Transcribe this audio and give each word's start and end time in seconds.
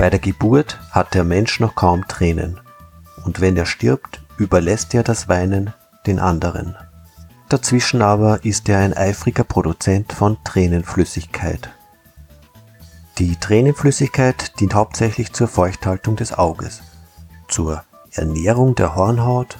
Bei 0.00 0.08
der 0.08 0.18
Geburt 0.18 0.80
hat 0.92 1.12
der 1.12 1.24
Mensch 1.24 1.60
noch 1.60 1.74
kaum 1.74 2.08
Tränen, 2.08 2.58
und 3.24 3.40
wenn 3.40 3.56
er 3.56 3.66
stirbt, 3.66 4.22
überlässt 4.38 4.94
er 4.94 5.02
das 5.02 5.28
Weinen 5.28 5.72
den 6.06 6.18
anderen. 6.18 6.76
Dazwischen 7.48 8.00
aber 8.00 8.44
ist 8.44 8.68
er 8.68 8.78
ein 8.78 8.94
eifriger 8.94 9.44
Produzent 9.44 10.12
von 10.12 10.38
Tränenflüssigkeit. 10.44 11.70
Die 13.18 13.36
Tränenflüssigkeit 13.36 14.58
dient 14.60 14.74
hauptsächlich 14.74 15.32
zur 15.32 15.48
Feuchthaltung 15.48 16.16
des 16.16 16.32
Auges, 16.32 16.80
zur 17.48 17.82
Ernährung 18.12 18.74
der 18.74 18.94
Hornhaut, 18.94 19.58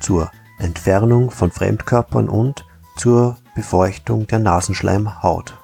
zur 0.00 0.30
Entfernung 0.58 1.30
von 1.30 1.50
Fremdkörpern 1.50 2.28
und 2.28 2.64
zur 2.96 3.36
Befeuchtung 3.54 4.26
der 4.26 4.40
Nasenschleimhaut. 4.40 5.56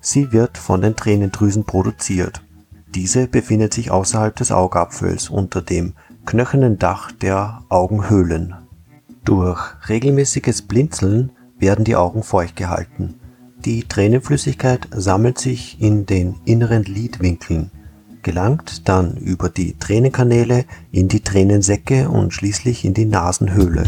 Sie 0.00 0.32
wird 0.32 0.58
von 0.58 0.82
den 0.82 0.96
Tränendrüsen 0.96 1.64
produziert 1.64 2.42
diese 2.96 3.26
befindet 3.26 3.74
sich 3.74 3.90
außerhalb 3.90 4.34
des 4.34 4.50
Augapfels 4.50 5.28
unter 5.28 5.60
dem 5.60 5.92
knöchernen 6.26 6.78
Dach 6.78 7.12
der 7.12 7.62
Augenhöhlen. 7.68 8.54
Durch 9.24 9.60
regelmäßiges 9.88 10.62
Blinzeln 10.62 11.30
werden 11.58 11.84
die 11.84 11.96
Augen 11.96 12.22
feucht 12.22 12.56
gehalten. 12.56 13.14
Die 13.64 13.84
Tränenflüssigkeit 13.84 14.88
sammelt 14.94 15.38
sich 15.38 15.80
in 15.80 16.04
den 16.04 16.34
inneren 16.44 16.82
Lidwinkeln, 16.82 17.70
gelangt 18.22 18.88
dann 18.88 19.16
über 19.16 19.48
die 19.48 19.78
Tränenkanäle 19.78 20.64
in 20.90 21.08
die 21.08 21.20
Tränensäcke 21.20 22.08
und 22.08 22.34
schließlich 22.34 22.84
in 22.84 22.92
die 22.92 23.06
Nasenhöhle 23.06 23.84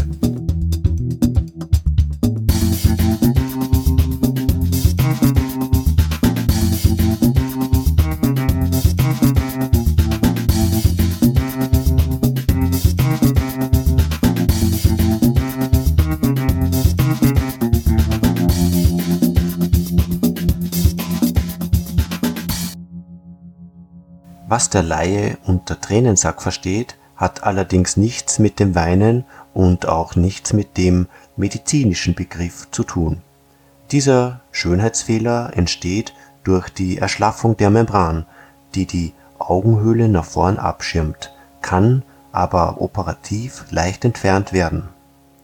Was 24.51 24.71
der 24.71 24.81
Laie 24.81 25.37
unter 25.45 25.79
Tränensack 25.79 26.41
versteht, 26.41 26.97
hat 27.15 27.43
allerdings 27.43 27.97
nichts 27.97 28.39
mit 28.39 28.59
dem 28.59 28.73
Weinen 28.73 29.25
und 29.53 29.87
auch 29.87 30.15
nichts 30.15 30.53
mit 30.53 30.75
dem 30.75 31.05
medizinischen 31.37 32.15
Begriff 32.15 32.67
zu 32.71 32.83
tun. 32.83 33.21
Dieser 33.91 34.41
Schönheitsfehler 34.51 35.51
entsteht 35.55 36.15
durch 36.43 36.69
die 36.69 36.97
Erschlaffung 36.97 37.57
der 37.57 37.69
Membran, 37.69 38.25
die 38.73 38.87
die 38.87 39.13
Augenhöhle 39.37 40.09
nach 40.09 40.25
vorn 40.25 40.57
abschirmt, 40.57 41.31
kann 41.61 42.01
aber 42.31 42.81
operativ 42.81 43.65
leicht 43.69 44.03
entfernt 44.03 44.51
werden. 44.51 44.89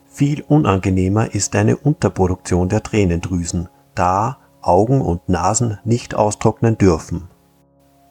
Viel 0.10 0.42
unangenehmer 0.42 1.36
ist 1.36 1.56
eine 1.56 1.78
Unterproduktion 1.78 2.70
der 2.70 2.82
Tränendrüsen, 2.82 3.70
da 3.94 4.40
Augen 4.64 5.02
und 5.02 5.30
Nasen 5.30 5.78
nicht 5.84 6.16
austrocknen 6.16 6.80
dürfen 6.80 7.28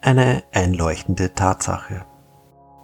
eine 0.05 0.43
einleuchtende 0.53 1.33
Tatsache. 1.35 2.05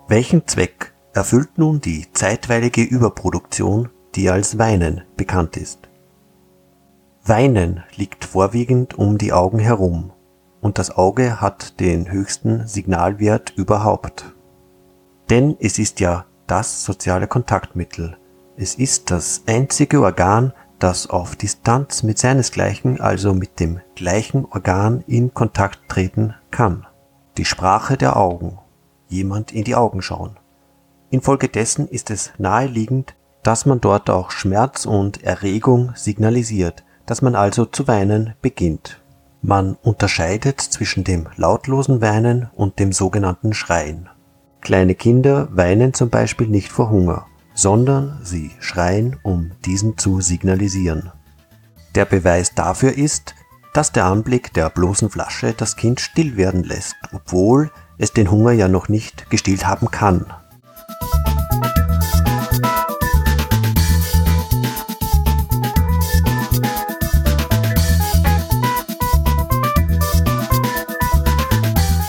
Welchen 0.08 0.46
Zweck 0.46 0.94
erfüllt 1.12 1.58
nun 1.58 1.80
die 1.82 2.10
zeitweilige 2.12 2.82
Überproduktion, 2.82 3.90
die 4.14 4.30
als 4.30 4.58
Weinen 4.58 5.02
bekannt 5.18 5.58
ist? 5.58 5.80
Weinen 7.22 7.84
liegt 7.94 8.24
vorwiegend 8.24 8.98
um 8.98 9.18
die 9.18 9.34
Augen 9.34 9.58
herum 9.58 10.12
und 10.62 10.78
das 10.78 10.96
Auge 10.96 11.42
hat 11.42 11.78
den 11.78 12.10
höchsten 12.10 12.66
Signalwert 12.66 13.52
überhaupt. 13.54 14.34
Denn 15.28 15.56
es 15.60 15.78
ist 15.78 16.00
ja 16.00 16.24
das 16.46 16.84
soziale 16.84 17.26
Kontaktmittel. 17.26 18.16
Es 18.56 18.76
ist 18.76 19.10
das 19.10 19.42
einzige 19.46 20.00
Organ, 20.00 20.54
das 20.78 21.10
auf 21.10 21.36
Distanz 21.36 22.02
mit 22.02 22.18
seinesgleichen, 22.18 22.98
also 22.98 23.34
mit 23.34 23.60
dem 23.60 23.80
gleichen 23.94 24.46
Organ 24.46 25.04
in 25.06 25.34
Kontakt 25.34 25.80
treten 25.90 26.34
kann 26.50 26.86
die 27.40 27.46
Sprache 27.46 27.96
der 27.96 28.18
Augen, 28.18 28.58
jemand 29.08 29.50
in 29.50 29.64
die 29.64 29.74
Augen 29.74 30.02
schauen. 30.02 30.36
Infolgedessen 31.08 31.88
ist 31.88 32.10
es 32.10 32.32
naheliegend, 32.36 33.14
dass 33.42 33.64
man 33.64 33.80
dort 33.80 34.10
auch 34.10 34.30
Schmerz 34.30 34.84
und 34.84 35.24
Erregung 35.24 35.92
signalisiert, 35.94 36.84
dass 37.06 37.22
man 37.22 37.34
also 37.34 37.64
zu 37.64 37.88
weinen 37.88 38.34
beginnt. 38.42 39.00
Man 39.40 39.74
unterscheidet 39.82 40.60
zwischen 40.60 41.02
dem 41.02 41.28
lautlosen 41.36 42.02
Weinen 42.02 42.50
und 42.54 42.78
dem 42.78 42.92
sogenannten 42.92 43.54
Schreien. 43.54 44.10
Kleine 44.60 44.94
Kinder 44.94 45.48
weinen 45.50 45.94
zum 45.94 46.10
Beispiel 46.10 46.46
nicht 46.46 46.70
vor 46.70 46.90
Hunger, 46.90 47.24
sondern 47.54 48.20
sie 48.22 48.50
schreien, 48.60 49.16
um 49.22 49.52
diesen 49.64 49.96
zu 49.96 50.20
signalisieren. 50.20 51.10
Der 51.94 52.04
Beweis 52.04 52.54
dafür 52.54 52.92
ist, 52.92 53.34
dass 53.72 53.92
der 53.92 54.04
Anblick 54.06 54.52
der 54.52 54.70
bloßen 54.70 55.10
Flasche 55.10 55.54
das 55.56 55.76
Kind 55.76 56.00
still 56.00 56.36
werden 56.36 56.64
lässt, 56.64 56.96
obwohl 57.12 57.70
es 57.98 58.12
den 58.12 58.30
Hunger 58.30 58.52
ja 58.52 58.68
noch 58.68 58.88
nicht 58.88 59.30
gestillt 59.30 59.66
haben 59.66 59.90
kann. 59.90 60.26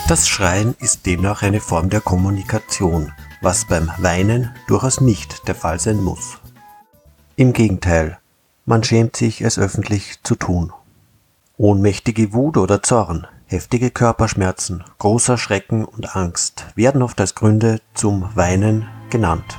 Das 0.08 0.28
Schreien 0.28 0.74
ist 0.78 1.06
demnach 1.06 1.42
eine 1.42 1.60
Form 1.60 1.88
der 1.88 2.02
Kommunikation, 2.02 3.12
was 3.40 3.64
beim 3.64 3.90
Weinen 3.96 4.50
durchaus 4.66 5.00
nicht 5.00 5.48
der 5.48 5.54
Fall 5.54 5.80
sein 5.80 6.02
muss. 6.02 6.38
Im 7.36 7.54
Gegenteil, 7.54 8.18
man 8.66 8.84
schämt 8.84 9.16
sich 9.16 9.40
es 9.40 9.58
öffentlich 9.58 10.22
zu 10.22 10.34
tun. 10.34 10.70
Ohnmächtige 11.58 12.32
Wut 12.32 12.56
oder 12.56 12.82
Zorn, 12.82 13.26
heftige 13.46 13.90
Körperschmerzen, 13.90 14.84
großer 14.98 15.36
Schrecken 15.36 15.84
und 15.84 16.16
Angst 16.16 16.66
werden 16.74 17.02
oft 17.02 17.20
als 17.20 17.34
Gründe 17.34 17.80
zum 17.94 18.34
Weinen 18.34 18.88
genannt 19.10 19.58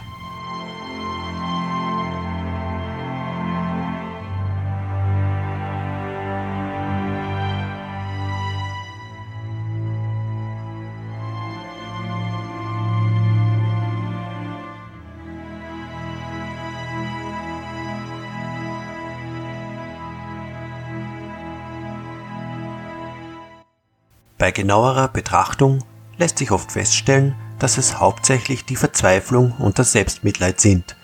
Bei 24.44 24.52
genauerer 24.52 25.08
Betrachtung 25.08 25.86
lässt 26.18 26.40
sich 26.40 26.52
oft 26.52 26.74
feststellen, 26.74 27.34
dass 27.60 27.78
es 27.78 28.02
hauptsächlich 28.02 28.66
die 28.66 28.76
Verzweiflung 28.76 29.54
und 29.54 29.80
das 29.80 29.94
Selbstmitleid 29.94 30.60
sind, 30.60 30.98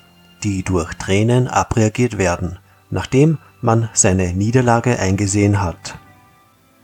die 0.43 0.61
durch 0.61 0.93
Tränen 0.95 1.47
abreagiert 1.47 2.17
werden, 2.17 2.59
nachdem 2.89 3.37
man 3.61 3.87
seine 3.93 4.33
Niederlage 4.33 4.99
eingesehen 4.99 5.61
hat. 5.61 5.97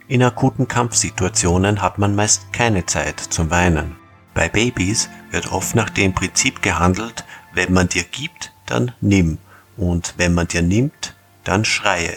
In 0.08 0.24
akuten 0.24 0.70
Kampfsituationen 0.70 1.82
hat 1.82 1.98
man 1.98 2.16
meist 2.16 2.54
keine 2.54 2.86
Zeit 2.86 3.20
zum 3.20 3.52
Weinen. 3.52 3.98
Bei 4.34 4.48
Babys 4.48 5.10
wird 5.32 5.52
oft 5.52 5.76
nach 5.76 5.90
dem 5.90 6.14
Prinzip 6.14 6.62
gehandelt, 6.62 7.26
wenn 7.54 7.74
man 7.74 7.90
dir 7.90 8.06
gibt, 8.06 8.54
dann 8.66 8.94
nimm 9.02 9.40
und 9.76 10.14
wenn 10.16 10.34
man 10.34 10.48
dir 10.48 10.62
nimmt, 10.62 11.18
dann 11.44 11.66
schreie. 11.66 12.16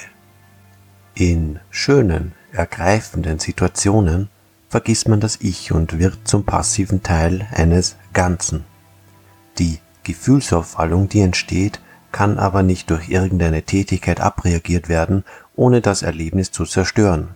In 1.14 1.58
schönen, 1.70 2.36
ergreifenden 2.52 3.38
Situationen 3.38 4.28
vergisst 4.68 5.08
man 5.08 5.20
das 5.20 5.38
Ich 5.40 5.72
und 5.72 5.98
wird 5.98 6.18
zum 6.24 6.44
passiven 6.44 7.02
Teil 7.02 7.46
eines 7.52 7.96
Ganzen. 8.12 8.64
Die 9.58 9.78
Gefühlsauffallung, 10.04 11.08
die 11.08 11.20
entsteht, 11.20 11.80
kann 12.12 12.38
aber 12.38 12.62
nicht 12.62 12.90
durch 12.90 13.08
irgendeine 13.08 13.62
Tätigkeit 13.62 14.20
abreagiert 14.20 14.88
werden, 14.88 15.24
ohne 15.56 15.80
das 15.80 16.02
Erlebnis 16.02 16.50
zu 16.50 16.64
zerstören. 16.64 17.28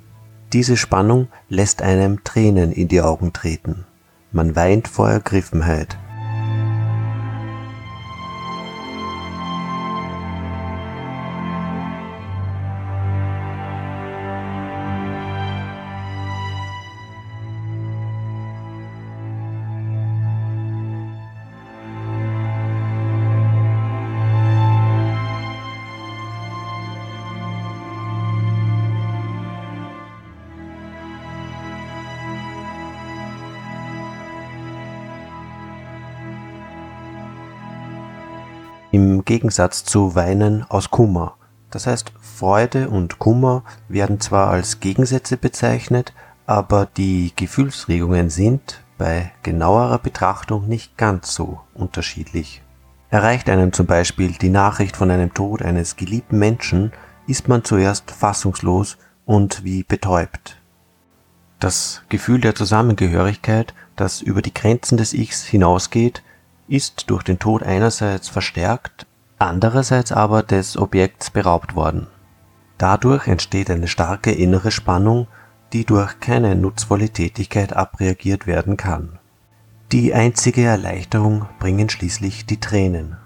Diese 0.52 0.76
Spannung 0.76 1.28
lässt 1.48 1.82
einem 1.82 2.24
Tränen 2.24 2.72
in 2.72 2.88
die 2.88 3.00
Augen 3.00 3.32
treten. 3.32 3.84
Man 4.32 4.54
weint 4.56 4.88
vor 4.88 5.10
Ergriffenheit. 5.10 5.98
Gegensatz 39.24 39.84
zu 39.84 40.14
Weinen 40.14 40.64
aus 40.68 40.90
Kummer. 40.90 41.34
Das 41.70 41.86
heißt, 41.86 42.12
Freude 42.20 42.90
und 42.90 43.18
Kummer 43.18 43.64
werden 43.88 44.20
zwar 44.20 44.50
als 44.50 44.80
Gegensätze 44.80 45.36
bezeichnet, 45.36 46.12
aber 46.46 46.86
die 46.86 47.32
Gefühlsregungen 47.34 48.30
sind 48.30 48.82
bei 48.98 49.32
genauerer 49.42 49.98
Betrachtung 49.98 50.68
nicht 50.68 50.96
ganz 50.96 51.34
so 51.34 51.60
unterschiedlich. 51.74 52.62
Erreicht 53.10 53.48
einem 53.48 53.72
zum 53.72 53.86
Beispiel 53.86 54.32
die 54.32 54.48
Nachricht 54.48 54.96
von 54.96 55.10
einem 55.10 55.34
Tod 55.34 55.62
eines 55.62 55.96
geliebten 55.96 56.38
Menschen, 56.38 56.92
ist 57.26 57.48
man 57.48 57.64
zuerst 57.64 58.10
fassungslos 58.10 58.96
und 59.24 59.64
wie 59.64 59.82
betäubt. 59.82 60.58
Das 61.58 62.02
Gefühl 62.08 62.40
der 62.40 62.54
Zusammengehörigkeit, 62.54 63.74
das 63.96 64.20
über 64.20 64.42
die 64.42 64.54
Grenzen 64.54 64.96
des 64.96 65.12
Ichs 65.14 65.44
hinausgeht, 65.44 66.22
ist 66.68 67.10
durch 67.10 67.22
den 67.22 67.38
Tod 67.38 67.62
einerseits 67.62 68.28
verstärkt, 68.28 69.06
andererseits 69.46 70.12
aber 70.12 70.42
des 70.42 70.76
Objekts 70.76 71.30
beraubt 71.30 71.74
worden. 71.74 72.06
Dadurch 72.78 73.26
entsteht 73.28 73.70
eine 73.70 73.88
starke 73.88 74.32
innere 74.32 74.70
Spannung, 74.70 75.26
die 75.72 75.84
durch 75.84 76.20
keine 76.20 76.54
nutzvolle 76.54 77.10
Tätigkeit 77.10 77.74
abreagiert 77.74 78.46
werden 78.46 78.76
kann. 78.76 79.18
Die 79.92 80.14
einzige 80.14 80.62
Erleichterung 80.64 81.46
bringen 81.58 81.88
schließlich 81.88 82.46
die 82.46 82.60
Tränen. 82.60 83.16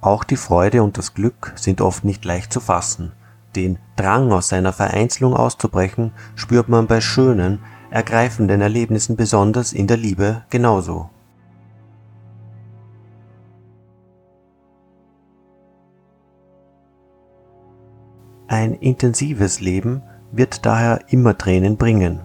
Auch 0.00 0.24
die 0.24 0.36
Freude 0.36 0.82
und 0.82 0.98
das 0.98 1.14
Glück 1.14 1.52
sind 1.54 1.80
oft 1.80 2.04
nicht 2.04 2.24
leicht 2.24 2.52
zu 2.52 2.60
fassen, 2.60 3.12
den 3.54 3.78
Drang 3.96 4.32
aus 4.32 4.48
seiner 4.48 4.72
Vereinzelung 4.72 5.34
auszubrechen 5.34 6.12
spürt 6.34 6.68
man 6.68 6.86
bei 6.86 7.00
schönen, 7.00 7.58
ergreifenden 7.90 8.62
Erlebnissen 8.62 9.16
besonders 9.16 9.74
in 9.74 9.86
der 9.86 9.98
Liebe 9.98 10.44
genauso. 10.48 11.10
Ein 18.52 18.74
intensives 18.74 19.60
Leben 19.60 20.02
wird 20.30 20.66
daher 20.66 21.00
immer 21.08 21.38
Tränen 21.38 21.78
bringen, 21.78 22.20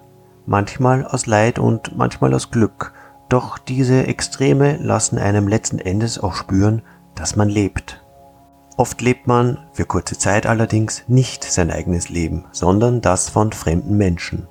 manchmal 0.46 1.06
aus 1.06 1.26
Leid 1.26 1.58
und 1.58 1.96
manchmal 1.96 2.34
aus 2.34 2.52
Glück, 2.52 2.92
doch 3.30 3.58
diese 3.58 4.08
Extreme 4.08 4.76
lassen 4.76 5.20
einem 5.20 5.48
letzten 5.48 5.80
Endes 5.80 6.20
auch 6.20 6.34
spüren, 6.34 6.82
dass 7.16 7.38
man 7.38 7.48
lebt. 7.48 8.04
Oft 8.76 9.02
lebt 9.02 9.26
man, 9.26 9.70
für 9.72 9.86
kurze 9.86 10.18
Zeit 10.18 10.48
allerdings, 10.48 11.06
nicht 11.08 11.46
sein 11.46 11.72
eigenes 11.72 12.10
Leben, 12.10 12.44
sondern 12.52 13.00
das 13.00 13.30
von 13.30 13.54
fremden 13.54 13.96
Menschen. 13.96 14.50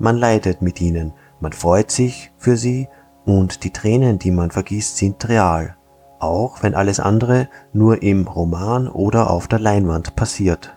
Man 0.00 0.16
leidet 0.16 0.60
mit 0.60 0.80
ihnen, 0.80 1.12
man 1.38 1.52
freut 1.52 1.92
sich 1.92 2.32
für 2.36 2.56
sie 2.56 2.88
und 3.24 3.62
die 3.62 3.70
Tränen, 3.70 4.18
die 4.18 4.32
man 4.32 4.50
vergießt, 4.50 4.96
sind 4.96 5.28
real, 5.28 5.76
auch 6.18 6.64
wenn 6.64 6.74
alles 6.74 6.98
andere 6.98 7.48
nur 7.72 8.02
im 8.02 8.26
Roman 8.26 8.88
oder 8.88 9.30
auf 9.30 9.46
der 9.46 9.60
Leinwand 9.60 10.16
passiert. 10.16 10.76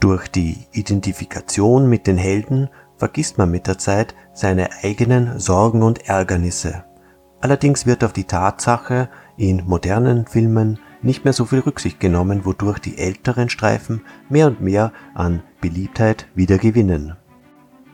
Durch 0.00 0.28
die 0.28 0.56
Identifikation 0.72 1.86
mit 1.86 2.06
den 2.06 2.16
Helden 2.16 2.70
vergisst 2.96 3.36
man 3.36 3.50
mit 3.50 3.66
der 3.66 3.76
Zeit 3.76 4.14
seine 4.32 4.70
eigenen 4.82 5.38
Sorgen 5.38 5.82
und 5.82 6.08
Ärgernisse. 6.08 6.84
Allerdings 7.42 7.84
wird 7.84 8.02
auf 8.02 8.14
die 8.14 8.24
Tatsache 8.24 9.10
in 9.36 9.62
modernen 9.66 10.26
Filmen 10.26 10.78
nicht 11.02 11.24
mehr 11.24 11.34
so 11.34 11.44
viel 11.44 11.60
Rücksicht 11.60 12.00
genommen, 12.00 12.46
wodurch 12.46 12.78
die 12.78 12.96
älteren 12.96 13.50
Streifen 13.50 14.02
mehr 14.30 14.46
und 14.46 14.62
mehr 14.62 14.92
an 15.14 15.42
Beliebtheit 15.60 16.26
wieder 16.34 16.56
gewinnen. 16.56 17.16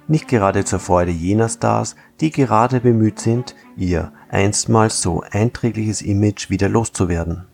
Nicht 0.06 0.28
gerade 0.28 0.64
zur 0.64 0.78
Freude 0.78 1.10
jener 1.10 1.48
Stars, 1.48 1.96
die 2.20 2.30
gerade 2.30 2.80
bemüht 2.80 3.18
sind, 3.18 3.56
ihr 3.76 4.12
einstmals 4.28 5.02
so 5.02 5.22
einträgliches 5.28 6.02
Image 6.02 6.50
wieder 6.50 6.68
loszuwerden. 6.68 7.46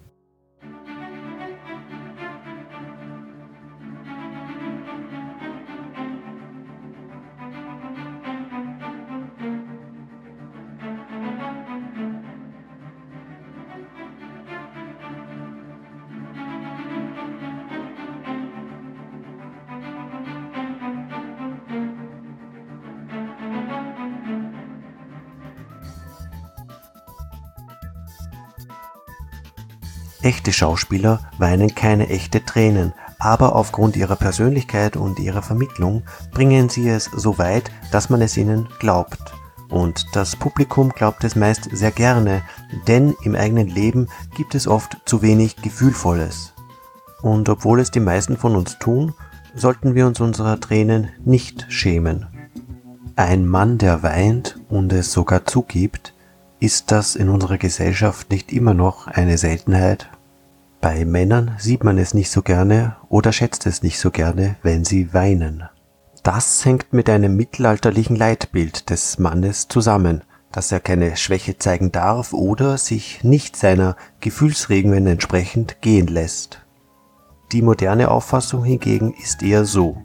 Echte 30.22 30.52
Schauspieler 30.52 31.20
weinen 31.38 31.74
keine 31.74 32.08
echte 32.08 32.44
Tränen, 32.44 32.92
aber 33.18 33.56
aufgrund 33.56 33.96
ihrer 33.96 34.14
Persönlichkeit 34.14 34.96
und 34.96 35.18
ihrer 35.18 35.42
Vermittlung 35.42 36.04
bringen 36.32 36.68
sie 36.68 36.88
es 36.88 37.10
so 37.16 37.38
weit, 37.38 37.72
dass 37.90 38.08
man 38.08 38.22
es 38.22 38.36
ihnen 38.36 38.68
glaubt. 38.78 39.34
Und 39.68 40.06
das 40.12 40.36
Publikum 40.36 40.90
glaubt 40.90 41.24
es 41.24 41.34
meist 41.34 41.68
sehr 41.72 41.90
gerne, 41.90 42.42
denn 42.86 43.14
im 43.22 43.34
eigenen 43.34 43.68
Leben 43.68 44.08
gibt 44.36 44.54
es 44.54 44.68
oft 44.68 44.96
zu 45.06 45.22
wenig 45.22 45.56
Gefühlvolles. 45.56 46.52
Und 47.22 47.48
obwohl 47.48 47.80
es 47.80 47.90
die 47.90 48.00
meisten 48.00 48.36
von 48.36 48.54
uns 48.54 48.78
tun, 48.78 49.14
sollten 49.54 49.94
wir 49.94 50.06
uns 50.06 50.20
unserer 50.20 50.60
Tränen 50.60 51.08
nicht 51.24 51.66
schämen. 51.68 52.26
Ein 53.16 53.46
Mann, 53.46 53.78
der 53.78 54.02
weint 54.02 54.58
und 54.68 54.92
es 54.92 55.12
sogar 55.12 55.46
zugibt, 55.46 56.14
ist 56.62 56.92
das 56.92 57.16
in 57.16 57.28
unserer 57.28 57.58
Gesellschaft 57.58 58.30
nicht 58.30 58.52
immer 58.52 58.72
noch 58.72 59.08
eine 59.08 59.36
Seltenheit? 59.36 60.08
Bei 60.80 61.04
Männern 61.04 61.56
sieht 61.58 61.82
man 61.82 61.98
es 61.98 62.14
nicht 62.14 62.30
so 62.30 62.42
gerne 62.42 62.94
oder 63.08 63.32
schätzt 63.32 63.66
es 63.66 63.82
nicht 63.82 63.98
so 63.98 64.12
gerne, 64.12 64.54
wenn 64.62 64.84
sie 64.84 65.12
weinen. 65.12 65.64
Das 66.22 66.64
hängt 66.64 66.92
mit 66.92 67.10
einem 67.10 67.34
mittelalterlichen 67.34 68.14
Leitbild 68.14 68.90
des 68.90 69.18
Mannes 69.18 69.66
zusammen, 69.66 70.22
dass 70.52 70.70
er 70.70 70.78
keine 70.78 71.16
Schwäche 71.16 71.58
zeigen 71.58 71.90
darf 71.90 72.32
oder 72.32 72.78
sich 72.78 73.24
nicht 73.24 73.56
seiner 73.56 73.96
Gefühlsregungen 74.20 75.08
entsprechend 75.08 75.80
gehen 75.80 76.06
lässt. 76.06 76.64
Die 77.50 77.62
moderne 77.62 78.08
Auffassung 78.08 78.62
hingegen 78.62 79.14
ist 79.20 79.42
eher 79.42 79.64
so. 79.64 80.00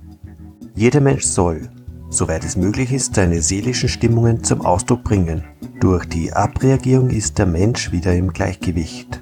Jeder 0.73 1.01
Mensch 1.01 1.25
soll, 1.25 1.69
soweit 2.09 2.43
es 2.43 2.55
möglich 2.55 2.91
ist, 2.91 3.15
seine 3.15 3.41
seelischen 3.41 3.89
Stimmungen 3.89 4.43
zum 4.43 4.65
Ausdruck 4.65 5.03
bringen. 5.03 5.43
Durch 5.79 6.05
die 6.05 6.33
Abreagierung 6.33 7.09
ist 7.09 7.37
der 7.37 7.45
Mensch 7.45 7.91
wieder 7.91 8.13
im 8.15 8.33
Gleichgewicht. 8.33 9.21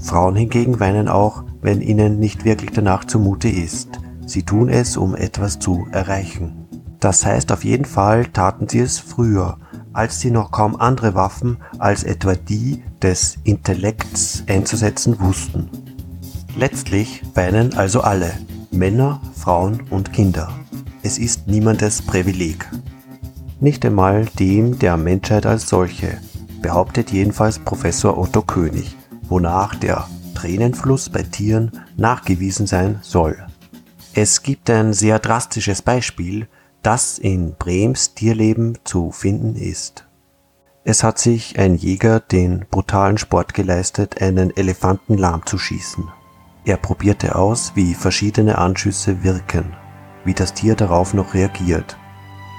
Frauen 0.00 0.36
hingegen 0.36 0.80
weinen 0.80 1.08
auch, 1.08 1.44
wenn 1.60 1.80
ihnen 1.80 2.18
nicht 2.18 2.44
wirklich 2.44 2.70
danach 2.70 3.04
zumute 3.04 3.48
ist. 3.48 4.00
Sie 4.26 4.42
tun 4.42 4.68
es, 4.68 4.96
um 4.96 5.14
etwas 5.14 5.58
zu 5.58 5.86
erreichen. 5.90 6.66
Das 7.00 7.24
heißt, 7.24 7.52
auf 7.52 7.64
jeden 7.64 7.84
Fall 7.84 8.26
taten 8.26 8.68
sie 8.68 8.80
es 8.80 8.98
früher, 8.98 9.58
als 9.92 10.20
sie 10.20 10.30
noch 10.30 10.50
kaum 10.50 10.76
andere 10.76 11.14
Waffen 11.14 11.58
als 11.78 12.04
etwa 12.04 12.34
die 12.34 12.82
des 13.02 13.38
Intellekts 13.44 14.44
einzusetzen 14.48 15.18
wussten. 15.20 15.68
Letztlich 16.56 17.22
weinen 17.34 17.74
also 17.74 18.00
alle, 18.00 18.32
Männer, 18.70 19.20
Frauen 19.34 19.82
und 19.90 20.12
Kinder. 20.12 20.50
Es 21.02 21.16
ist 21.16 21.46
niemandes 21.46 22.02
Privileg. 22.02 22.68
Nicht 23.60 23.84
einmal 23.84 24.26
dem 24.38 24.80
der 24.80 24.96
Menschheit 24.96 25.46
als 25.46 25.68
solche, 25.68 26.18
behauptet 26.60 27.10
jedenfalls 27.10 27.60
Professor 27.60 28.18
Otto 28.18 28.42
König, 28.42 28.96
wonach 29.22 29.76
der 29.76 30.08
Tränenfluss 30.34 31.08
bei 31.08 31.22
Tieren 31.22 31.70
nachgewiesen 31.96 32.66
sein 32.66 32.98
soll. 33.02 33.38
Es 34.12 34.42
gibt 34.42 34.68
ein 34.70 34.92
sehr 34.92 35.20
drastisches 35.20 35.82
Beispiel, 35.82 36.48
das 36.82 37.20
in 37.20 37.54
Brems 37.54 38.14
Tierleben 38.14 38.76
zu 38.82 39.12
finden 39.12 39.54
ist. 39.54 40.04
Es 40.82 41.04
hat 41.04 41.18
sich 41.18 41.60
ein 41.60 41.76
Jäger 41.76 42.18
den 42.18 42.66
brutalen 42.70 43.18
Sport 43.18 43.54
geleistet, 43.54 44.20
einen 44.20 44.56
Elefanten 44.56 45.16
lahmzuschießen. 45.16 46.08
Er 46.64 46.76
probierte 46.76 47.36
aus, 47.36 47.72
wie 47.76 47.94
verschiedene 47.94 48.58
Anschüsse 48.58 49.22
wirken 49.22 49.76
wie 50.28 50.34
das 50.34 50.52
Tier 50.52 50.74
darauf 50.74 51.14
noch 51.14 51.32
reagiert. 51.32 51.96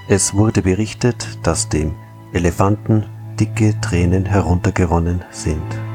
Es 0.07 0.33
wurde 0.33 0.63
berichtet, 0.63 1.37
dass 1.43 1.69
dem 1.69 1.93
Elefanten 2.33 3.05
dicke 3.39 3.79
Tränen 3.79 4.25
heruntergeronnen 4.25 5.23
sind. 5.29 5.88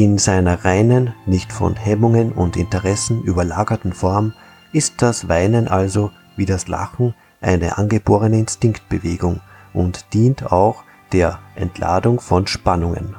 In 0.00 0.16
seiner 0.16 0.64
reinen, 0.64 1.12
nicht 1.26 1.52
von 1.52 1.76
Hemmungen 1.76 2.32
und 2.32 2.56
Interessen 2.56 3.20
überlagerten 3.22 3.92
Form 3.92 4.32
ist 4.72 5.02
das 5.02 5.28
Weinen 5.28 5.68
also 5.68 6.10
wie 6.36 6.46
das 6.46 6.68
Lachen 6.68 7.12
eine 7.42 7.76
angeborene 7.76 8.38
Instinktbewegung 8.38 9.42
und 9.74 10.14
dient 10.14 10.52
auch 10.52 10.84
der 11.12 11.38
Entladung 11.54 12.18
von 12.18 12.46
Spannungen. 12.46 13.14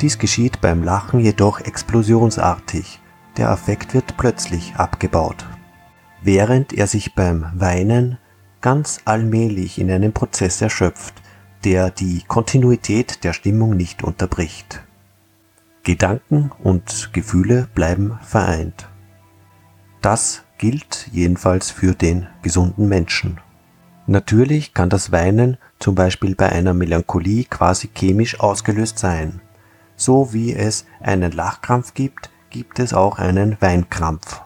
Dies 0.00 0.18
geschieht 0.18 0.60
beim 0.60 0.82
Lachen 0.82 1.20
jedoch 1.20 1.60
explosionsartig, 1.60 2.98
der 3.36 3.50
Affekt 3.50 3.94
wird 3.94 4.16
plötzlich 4.16 4.74
abgebaut. 4.74 5.46
Während 6.22 6.72
er 6.72 6.88
sich 6.88 7.14
beim 7.14 7.46
Weinen 7.54 8.18
ganz 8.60 8.98
allmählich 9.04 9.78
in 9.78 9.88
einem 9.92 10.12
Prozess 10.12 10.60
erschöpft, 10.60 11.14
der 11.62 11.92
die 11.92 12.24
Kontinuität 12.26 13.22
der 13.22 13.32
Stimmung 13.32 13.76
nicht 13.76 14.02
unterbricht. 14.02 14.82
Gedanken 15.82 16.50
und 16.62 17.10
Gefühle 17.12 17.68
bleiben 17.74 18.18
vereint. 18.22 18.88
Das 20.02 20.42
gilt 20.58 21.08
jedenfalls 21.12 21.70
für 21.70 21.94
den 21.94 22.26
gesunden 22.42 22.88
Menschen. 22.88 23.40
Natürlich 24.06 24.74
kann 24.74 24.90
das 24.90 25.12
Weinen 25.12 25.56
zum 25.78 25.94
Beispiel 25.94 26.34
bei 26.34 26.50
einer 26.50 26.74
Melancholie 26.74 27.44
quasi 27.44 27.88
chemisch 27.94 28.40
ausgelöst 28.40 28.98
sein. 28.98 29.40
So 29.96 30.32
wie 30.32 30.54
es 30.54 30.86
einen 31.00 31.32
Lachkrampf 31.32 31.94
gibt, 31.94 32.30
gibt 32.50 32.78
es 32.78 32.92
auch 32.92 33.18
einen 33.18 33.56
Weinkrampf. 33.60 34.42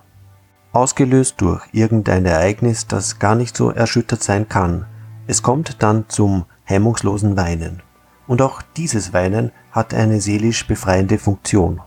Ausgelöst 0.72 1.40
durch 1.40 1.62
irgendein 1.72 2.26
Ereignis, 2.26 2.86
das 2.86 3.18
gar 3.18 3.36
nicht 3.36 3.56
so 3.56 3.70
erschüttert 3.70 4.22
sein 4.22 4.48
kann. 4.48 4.86
Es 5.26 5.42
kommt 5.42 5.82
dann 5.82 6.08
zum 6.08 6.44
hemmungslosen 6.64 7.36
Weinen. 7.36 7.83
Und 8.26 8.40
auch 8.40 8.62
dieses 8.76 9.12
Weinen 9.12 9.52
hat 9.70 9.92
eine 9.92 10.20
seelisch 10.20 10.66
befreiende 10.66 11.18
Funktion. 11.18 11.80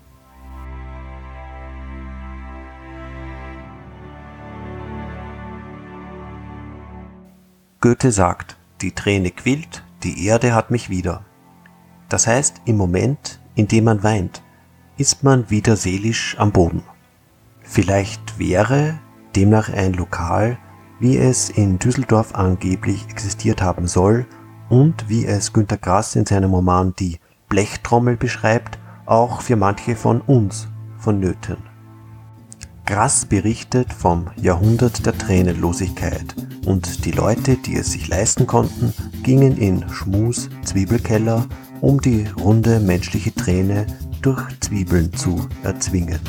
Goethe 7.79 8.12
sagt, 8.12 8.58
die 8.82 8.91
Träne 8.91 9.32
quillt, 9.32 9.84
die 10.03 10.25
Erde 10.25 10.53
hat 10.53 10.72
mich 10.72 10.89
wieder. 10.89 11.25
Das 12.10 12.27
heißt, 12.27 12.62
im 12.65 12.77
Moment, 12.77 13.39
in 13.56 13.67
dem 13.67 13.86
man 13.86 14.03
weint, 14.03 14.44
ist 14.98 15.24
man 15.24 15.50
wieder 15.50 15.75
seelisch 15.75 16.36
am 16.39 16.51
Boden. 16.51 16.84
Vielleicht 17.62 18.39
wäre 18.39 19.00
demnach 19.36 19.70
ein 19.70 19.94
Lokal, 19.94 20.58
wie 21.00 21.17
es 21.17 21.50
in 21.50 21.77
Düsseldorf 21.79 22.34
angeblich 22.34 23.06
existiert 23.10 23.62
haben 23.62 23.88
soll 23.88 24.25
und 24.69 25.09
wie 25.09 25.25
es 25.25 25.53
Günter 25.53 25.77
Grass 25.77 26.15
in 26.15 26.25
seinem 26.25 26.53
Roman 26.53 26.93
Die 27.00 27.19
Blechtrommel 27.50 28.17
beschreibt, 28.17 28.77
auch 29.05 29.41
für 29.41 29.55
manche 29.55 29.95
von 29.95 30.21
uns 30.21 30.67
vonnöten. 30.97 31.57
Grass 32.86 33.25
berichtet 33.25 33.91
vom 33.91 34.27
Jahrhundert 34.38 35.05
der 35.05 35.17
Tränenlosigkeit 35.17 36.36
und 36.65 37.03
die 37.05 37.12
Leute, 37.12 37.57
die 37.57 37.75
es 37.75 37.91
sich 37.91 38.07
leisten 38.07 38.47
konnten, 38.47 38.93
gingen 39.24 39.57
in 39.57 39.88
Schmus 39.89 40.50
Zwiebelkeller, 40.63 41.45
um 41.81 42.00
die 42.00 42.25
runde 42.41 42.79
menschliche 42.79 43.36
Träne 43.36 43.86
durch 44.21 44.41
Zwiebeln 44.62 45.13
zu 45.13 45.47
erzwingen. 45.63 46.19